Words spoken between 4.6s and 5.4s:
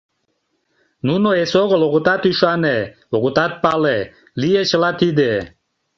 чыла тиде?